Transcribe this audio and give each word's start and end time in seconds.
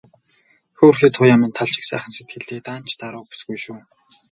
Хөөрхий 0.77 1.11
Туяа 1.15 1.37
минь 1.39 1.55
тал 1.57 1.67
шиг 1.73 1.85
сайхан 1.87 2.13
сэтгэлтэй, 2.15 2.59
даанч 2.65 2.91
даруу 2.99 3.23
бүсгүй 3.29 3.57
шүү. 3.63 3.79